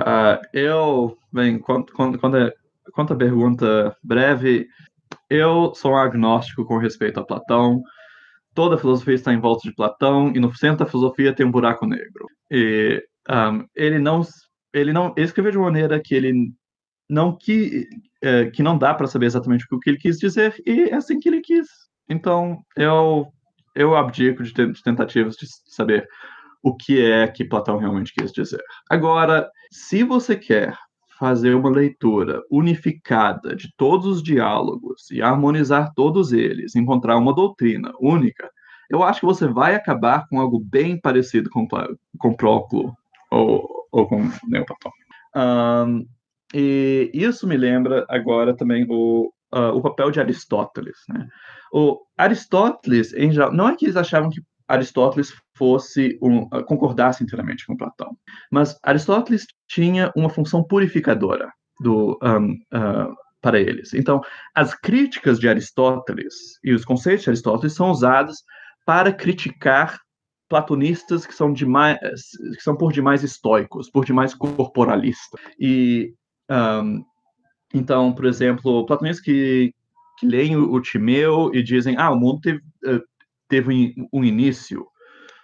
[0.00, 2.18] Uh, eu, bem, quanto, quanto,
[2.92, 4.66] quanto a pergunta breve,
[5.28, 7.82] eu sou agnóstico com respeito a Platão.
[8.54, 11.86] Toda filosofia está em volta de Platão e no centro da filosofia tem um buraco
[11.86, 12.26] negro.
[12.50, 14.22] E um, ele não,
[14.72, 16.52] ele não, ele escreveu de maneira que ele
[17.08, 17.86] não que
[18.22, 21.18] é, que não dá para saber exatamente o que ele quis dizer e é assim
[21.18, 21.66] que ele quis.
[22.08, 23.28] Então eu
[23.74, 26.08] eu abdico de, de tentativas de saber
[26.64, 28.62] o que é que Platão realmente quis dizer.
[28.88, 30.74] Agora, se você quer
[31.18, 37.92] fazer uma leitura unificada de todos os diálogos e harmonizar todos eles, encontrar uma doutrina
[38.00, 38.50] única,
[38.88, 41.68] eu acho que você vai acabar com algo bem parecido com,
[42.18, 42.96] com Próclo
[43.30, 44.92] ou, ou com Neoplatão.
[45.36, 46.06] Um,
[46.54, 50.96] e isso me lembra agora também o, uh, o papel de Aristóteles.
[51.08, 51.28] Né?
[51.70, 54.40] O Aristóteles, em geral, não é que eles achavam que
[54.74, 58.16] Aristóteles fosse um, ah, concordasse inteiramente com Platão.
[58.50, 63.92] Mas Aristóteles tinha uma função purificadora do, um, uh, ah, para eles.
[63.94, 64.20] Então,
[64.54, 68.42] as críticas de Aristóteles e os conceitos de Aristóteles são usados
[68.86, 69.98] para criticar
[70.48, 71.98] platonistas que são demais,
[72.54, 75.40] que são por demais estoicos, por demais corporalistas.
[75.58, 76.14] E
[76.50, 77.04] um,
[77.74, 79.74] então, por exemplo, platonistas que,
[80.18, 83.02] que leem o, Timeu e dizem, ah, o mundo teve, uh,
[83.48, 84.86] teve um início,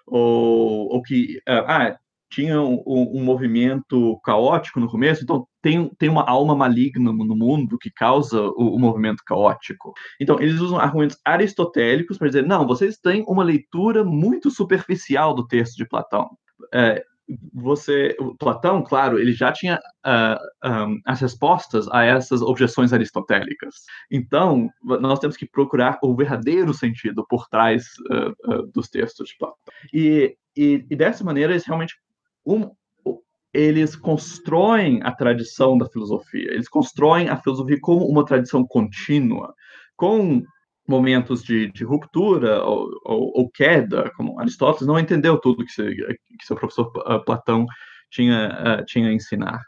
[0.06, 1.98] ou, ou que ah, ah,
[2.30, 7.76] tinha um, um, movimento caótico no começo, então tem, tem uma alma maligna no mundo
[7.76, 9.92] que causa o, o movimento caótico.
[10.20, 15.46] Então, eles usam argumentos aristotélicos para dizer, não, vocês têm uma leitura muito superficial do
[15.46, 16.30] texto de Platão.
[16.72, 17.04] É,
[17.52, 23.74] você, Platão, claro, ele já tinha uh, um, as respostas a essas objeções aristotélicas.
[24.10, 29.38] Então, nós temos que procurar o verdadeiro sentido por trás uh, uh, dos textos de
[29.38, 29.56] Platão.
[29.92, 31.94] E, e, e, dessa maneira, eles realmente
[32.44, 32.70] um,
[33.52, 36.52] eles constroem a tradição da filosofia.
[36.52, 39.54] Eles constroem a filosofia como uma tradição contínua,
[39.96, 40.42] com
[40.90, 45.94] momentos de, de ruptura ou, ou, ou, queda, como Aristóteles não entendeu tudo que, se,
[45.94, 47.64] que seu professor uh, Platão
[48.10, 49.62] tinha, uh, tinha a ensinar.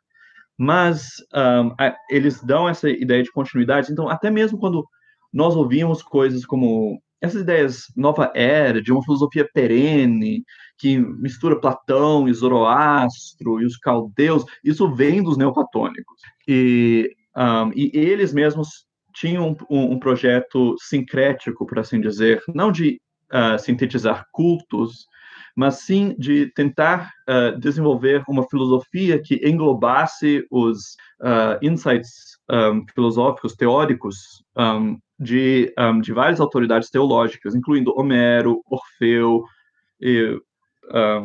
[0.59, 4.85] Mas um, a, eles dão essa ideia de continuidade, então até mesmo quando
[5.33, 10.43] nós ouvimos coisas como essas ideias nova era, de uma filosofia perene,
[10.77, 16.21] que mistura Platão e Zoroastro e os caldeus, isso vem dos neoplatônicos.
[16.49, 23.01] E, um, e eles mesmos tinham um, um, projeto sincrético, por assim dizer, não de
[23.33, 25.07] uh, sintetizar cultos,
[25.57, 33.55] mas sim de tentar uh, desenvolver uma filosofia que englobasse os uh, insights um, filosóficos,
[33.55, 35.73] teóricos, um, de,
[36.03, 39.45] de várias autoridades teológicas, incluindo Homero, Orfeu
[40.01, 40.37] e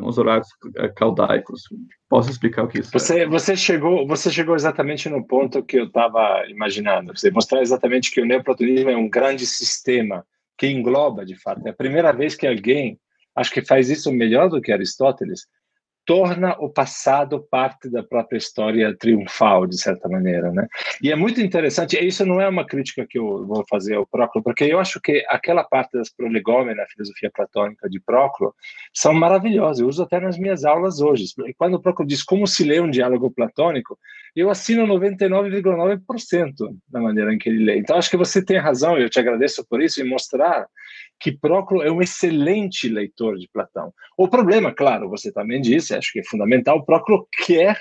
[0.04, 0.48] os horários
[0.96, 1.64] caldaicos.
[2.10, 3.28] Posso explicar o que isso você, é?
[3.28, 7.18] Você chegou, você chegou exatamente no ponto que eu estava imaginando.
[7.18, 10.26] Você mostrar exatamente que o neoplatonismo é um grande sistema
[10.58, 11.68] que engloba, de fato.
[11.68, 13.00] É a primeira vez que alguém,
[13.36, 15.48] acho que faz isso melhor do que Aristóteles,
[16.08, 20.66] torna o passado parte da própria história triunfal, de certa maneira, né?
[21.04, 24.42] E é muito interessante, isso não é uma crítica que eu vou fazer ao Próclo,
[24.42, 28.56] porque eu acho que aquela parte das prolegômenas na filosofia platônica de Próclo
[28.94, 31.26] são maravilhosas, eu uso até nas minhas aulas hoje.
[31.46, 34.00] E quando o Próclo diz como se lê um diálogo platônico,
[34.34, 36.54] eu assino 99,9%
[36.88, 37.80] da maneira em que ele lê.
[37.80, 40.68] Então, acho que você tem razão, eu te agradeço por isso, e mostrar
[41.20, 43.94] que Próclo é um excelente leitor de Platão.
[44.18, 47.78] O problema, claro, você também disse, acho que é fundamental, Próclo quer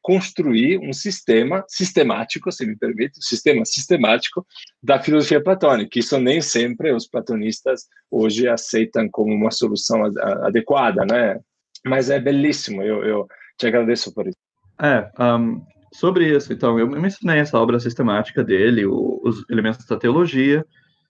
[0.00, 4.46] construir um sistema sistemático, se me permite, um sistema sistemático
[4.82, 5.98] da filosofia platônica.
[5.98, 10.04] Isso nem sempre os platonistas hoje aceitam como uma solução
[10.44, 11.38] adequada, né?
[11.84, 13.26] Mas é belíssimo, eu, eu
[13.58, 14.38] te agradeço por isso.
[14.80, 20.64] É, um, sobre isso, então, eu mencionei essa obra sistemática dele, os elementos da teologia,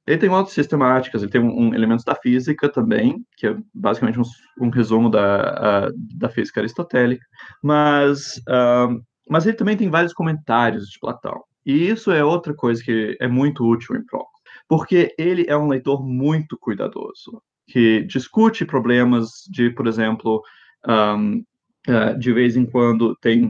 [0.09, 4.19] ele tem outras sistemáticas, ele tem um, um elementos da física também, que é basicamente
[4.19, 4.25] um,
[4.59, 7.25] um resumo da, da física aristotélica,
[7.63, 11.43] mas, uh, mas ele também tem vários comentários de Platão.
[11.65, 14.29] E isso é outra coisa que é muito útil em Proclo,
[14.67, 20.43] porque ele é um leitor muito cuidadoso, que discute problemas de, por exemplo,
[20.89, 21.45] um,
[21.87, 23.49] uh, de vez em quando tem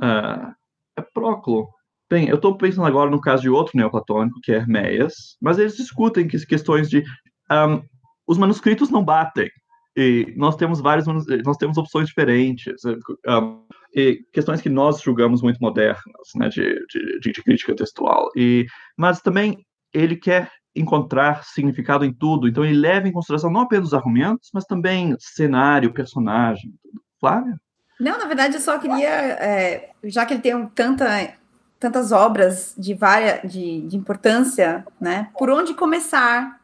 [0.00, 0.54] uh,
[0.96, 1.68] é Proclo,
[2.08, 5.76] Bem, eu estou pensando agora no caso de outro neoplatônico, que é Herméias, mas eles
[5.76, 7.02] discutem que, questões de
[7.50, 7.82] um,
[8.26, 9.50] os manuscritos não batem
[9.96, 13.64] e nós temos vários nós temos opções diferentes um,
[13.94, 16.02] e questões que nós julgamos muito modernas,
[16.34, 16.84] né, de,
[17.20, 18.28] de, de crítica textual.
[18.36, 18.66] E
[18.96, 23.88] mas também ele quer encontrar significado em tudo, então ele leva em consideração não apenas
[23.88, 26.70] os argumentos, mas também cenário, personagem.
[27.18, 27.58] Flávia?
[27.98, 31.34] Não, na verdade eu só queria, é, já que ele tem tanta
[31.78, 35.30] tantas obras de várias de, de importância, né?
[35.38, 36.60] Por onde começar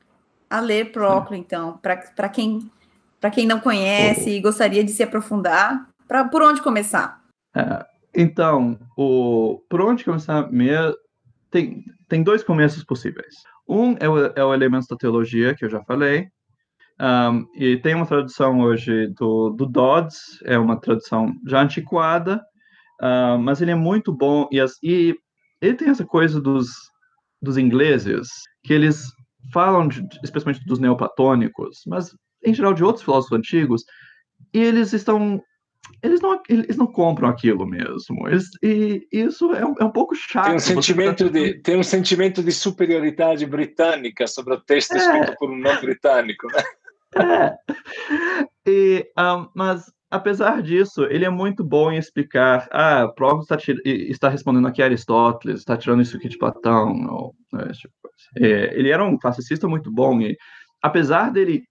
[0.48, 2.70] a ler Proclo, então, para quem
[3.20, 7.22] para quem não conhece e gostaria de se aprofundar, para por onde começar?
[7.54, 10.94] É, então, o por onde começar mesmo
[11.50, 13.34] tem tem dois começos possíveis.
[13.68, 16.28] Um é o, é o Elementos da Teologia, que eu já falei,
[17.00, 22.40] um, e tem uma tradução hoje do, do Dodds, é uma tradução já antiquada,
[23.02, 25.16] Uh, mas ele é muito bom e, as, e,
[25.60, 26.68] ele tem essa coisa dos,
[27.40, 28.28] dos ingleses
[28.62, 29.06] que eles
[29.52, 33.84] falam, de, especialmente dos neoplatônicos, mas em geral de outros filósofos antigos,
[34.54, 35.42] e eles estão
[36.00, 38.28] eles não, eles não compram aquilo mesmo.
[38.28, 40.46] Eles, e isso é um, é um pouco chato.
[40.46, 44.98] Tem um, sentimento de, tem um sentimento de superioridade britânica sobre o texto é.
[44.98, 46.46] escrito por um não britânico.
[46.46, 46.62] Né?
[47.16, 47.56] É.
[48.66, 52.68] E, um, mas apesar disso, ele é muito bom em explicar.
[52.70, 56.92] Ah, Próclo está, está, respondendo aqui a Aristóteles, está tirando isso aqui de Platão.
[57.08, 57.94] Ou, né, tipo,
[58.36, 60.36] é, ele era um classicista muito bom e,
[60.82, 61.64] apesar dele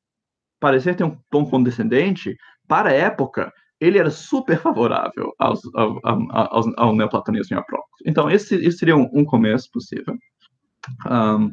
[0.59, 2.35] parecer ter um tom condescendente,
[2.67, 7.87] para a época, ele era super favorável aos, ao, ao, ao, neoplatonismo e a Próclo.
[8.05, 10.15] Então, esse, esse seria um, um começo possível.
[11.07, 11.51] Um,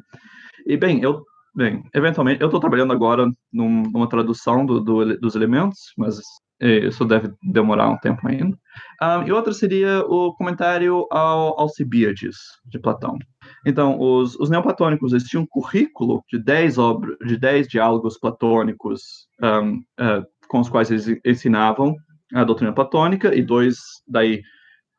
[0.66, 1.22] e, bem, eu
[1.54, 6.20] Bem, eventualmente, eu estou trabalhando agora num, numa tradução do, do, dos elementos, mas
[6.60, 8.58] isso deve demorar um tempo ainda.
[9.00, 12.36] Um, e outra seria o comentário ao Alcibiades,
[12.66, 13.16] de Platão.
[13.64, 19.28] Então, os, os neoplatônicos eles tinham um currículo de 10 obras, de 10 diálogos platônicos
[19.42, 21.94] um, uh, com os quais eles ensinavam
[22.34, 24.42] a doutrina platônica e dois daí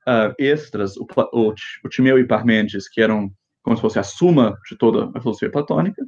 [0.07, 1.53] uh, extras, o, o,
[1.83, 3.29] o Timeu e Parmênides, que eram
[3.61, 6.01] como se fosse a suma de toda a filosofia platônica.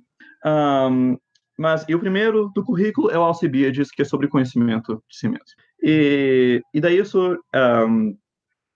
[0.46, 1.18] Um,
[1.62, 5.30] mas e o primeiro do currículo é o Alcibiades, que é sobre conhecimento de si
[5.30, 5.46] mesmo.
[5.84, 8.18] E, e daí isso um,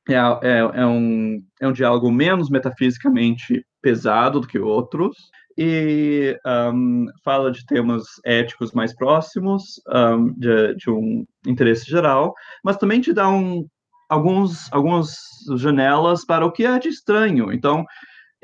[0.07, 5.17] é, é, é, um, é um diálogo menos metafisicamente pesado do que outros,
[5.57, 12.33] e um, fala de temas éticos mais próximos, um, de, de, um interesse geral,
[12.63, 13.65] mas também te dá um,
[14.09, 15.15] alguns, algumas
[15.57, 17.51] janelas para o que é de estranho.
[17.51, 17.83] Então,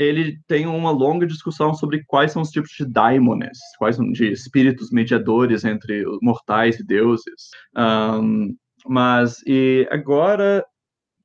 [0.01, 4.31] ele tem uma longa discussão sobre quais são os tipos de daimones, quais são de
[4.31, 7.49] espíritos mediadores entre mortais e deuses.
[7.77, 8.55] Um,
[8.87, 10.65] mas, e agora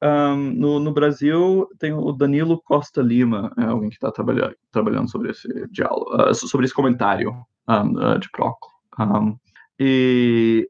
[0.02, 5.10] um, no, no, Brasil tem o Danilo Costa Lima, é alguém que está trabalhando, trabalhando
[5.10, 7.32] sobre esse diálogo, uh, sobre esse comentário
[7.68, 8.70] um, uh, de Proclo.
[9.00, 9.38] Um,
[9.78, 10.68] e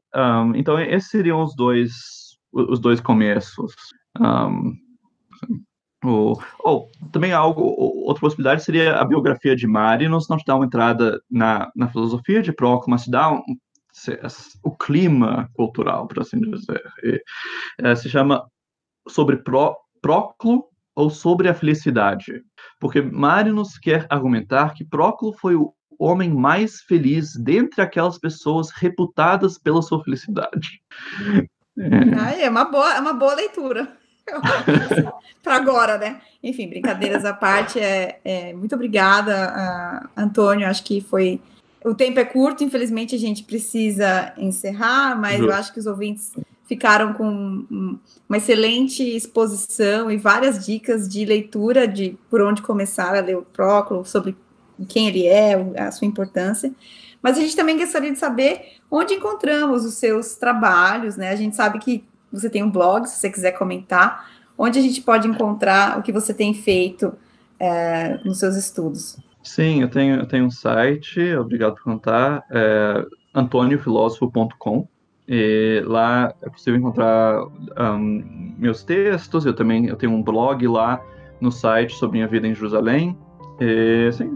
[0.55, 3.73] então esses seriam os dois os dois começos.
[4.19, 4.73] O,
[6.59, 11.21] ou também algo, outra possibilidade seria a biografia de Marinos, não te dá uma entrada
[11.29, 13.41] na, na filosofia de Proclo, mas te dá um,
[14.63, 16.83] o clima cultural, por assim dizer.
[17.03, 17.21] E,
[17.79, 18.45] é, se chama
[19.07, 22.43] sobre Pro, Proclo ou sobre a felicidade.
[22.79, 29.57] Porque Marinos quer argumentar que Proclo foi o homem mais feliz dentre aquelas pessoas reputadas
[29.57, 30.81] pela sua felicidade.
[31.79, 33.96] É, é uma boa, é uma boa leitura.
[35.43, 36.21] Para agora, né?
[36.43, 40.67] Enfim, brincadeiras à parte, é, é muito obrigada, uh, Antônio.
[40.67, 41.39] Acho que foi.
[41.83, 46.33] O tempo é curto, infelizmente a gente precisa encerrar, mas eu acho que os ouvintes
[46.67, 47.97] ficaram com
[48.27, 53.41] uma excelente exposição e várias dicas de leitura de por onde começar a ler o
[53.41, 54.35] Próclo, sobre
[54.89, 56.73] quem ele é, a sua importância.
[57.21, 61.29] Mas a gente também gostaria de saber onde encontramos os seus trabalhos, né?
[61.29, 65.01] A gente sabe que você tem um blog, se você quiser comentar, onde a gente
[65.01, 67.13] pode encontrar o que você tem feito
[67.59, 69.17] é, nos seus estudos.
[69.43, 74.87] Sim, eu tenho, eu tenho um site, obrigado por contar, é antoniofilósofo.com.
[75.27, 79.45] E lá é possível encontrar um, meus textos.
[79.45, 81.01] Eu também eu tenho um blog lá
[81.41, 83.17] no site sobre minha vida em Jerusalém.
[83.59, 84.31] E, sim,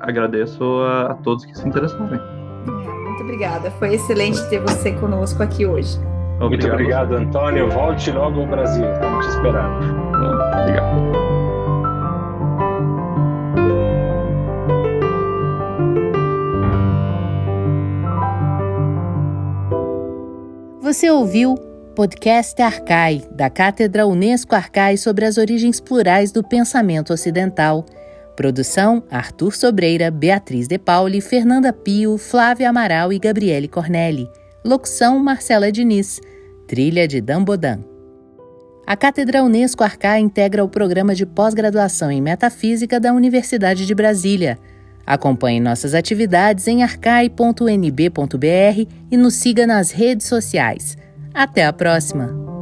[0.00, 2.20] agradeço a, a, todos que se interessarem.
[2.66, 3.70] Muito obrigada.
[3.72, 5.98] Foi excelente ter você conosco aqui hoje.
[6.40, 6.50] Obrigado.
[6.50, 7.70] Muito obrigado, Antônio.
[7.70, 8.92] Volte logo ao Brasil.
[8.92, 10.06] Estamos te esperando.
[10.60, 11.16] Obrigado.
[20.82, 21.56] Você ouviu
[21.96, 27.86] Podcast Arcai, da Cátedra Unesco Arcai sobre as origens plurais do pensamento ocidental.
[28.36, 34.28] Produção: Arthur Sobreira, Beatriz De Pauli, Fernanda Pio, Flávia Amaral e Gabriele Cornelli.
[34.66, 36.20] Locução: Marcela Diniz.
[36.66, 37.84] Trilha de Dambodan.
[38.84, 44.58] A Cátedra Unesco Arcai integra o programa de pós-graduação em Metafísica da Universidade de Brasília.
[45.06, 47.56] Acompanhe nossas atividades em arcai.nb.br
[49.08, 50.98] e nos siga nas redes sociais.
[51.32, 52.55] Até a próxima!